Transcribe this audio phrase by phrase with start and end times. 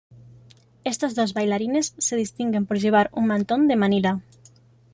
[0.83, 4.21] Estos dos bailarines se distinguen por llevar un mantón de Manila.